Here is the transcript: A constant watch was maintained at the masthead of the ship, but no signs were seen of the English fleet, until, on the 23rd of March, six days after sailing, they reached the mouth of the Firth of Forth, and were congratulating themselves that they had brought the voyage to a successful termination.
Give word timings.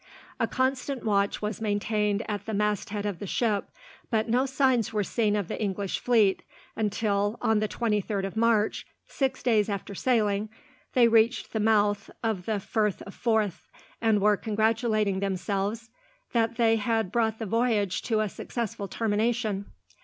A 0.39 0.47
constant 0.47 1.05
watch 1.05 1.43
was 1.43 1.61
maintained 1.61 2.23
at 2.27 2.47
the 2.47 2.55
masthead 2.55 3.05
of 3.05 3.19
the 3.19 3.27
ship, 3.27 3.69
but 4.09 4.27
no 4.27 4.47
signs 4.47 4.91
were 4.91 5.03
seen 5.03 5.35
of 5.35 5.47
the 5.47 5.61
English 5.61 5.99
fleet, 5.99 6.41
until, 6.75 7.37
on 7.39 7.59
the 7.59 7.67
23rd 7.67 8.25
of 8.25 8.35
March, 8.35 8.87
six 9.07 9.43
days 9.43 9.69
after 9.69 9.93
sailing, 9.93 10.49
they 10.95 11.07
reached 11.07 11.53
the 11.53 11.59
mouth 11.59 12.09
of 12.23 12.47
the 12.47 12.59
Firth 12.59 13.03
of 13.03 13.13
Forth, 13.13 13.69
and 14.01 14.21
were 14.21 14.37
congratulating 14.37 15.19
themselves 15.19 15.91
that 16.33 16.55
they 16.55 16.77
had 16.77 17.11
brought 17.11 17.37
the 17.37 17.45
voyage 17.45 18.01
to 18.01 18.21
a 18.21 18.27
successful 18.27 18.87
termination. 18.87 19.65